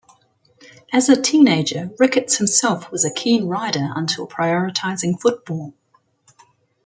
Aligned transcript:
As 0.91 1.09
a 1.09 1.21
teenager, 1.21 1.91
Ricketts 1.99 2.37
himself 2.37 2.89
was 2.89 3.05
a 3.05 3.13
keen 3.13 3.45
rider 3.47 3.89
until 3.95 4.27
prioritising 4.27 5.21
football. 5.21 5.75